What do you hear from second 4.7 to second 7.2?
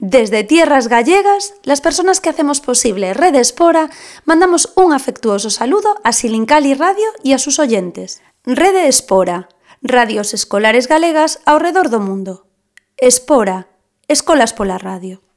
un afectuoso saludo a Silincali Radio